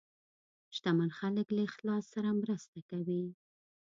[0.75, 3.25] شتمن خلک له اخلاص سره مرسته کوي.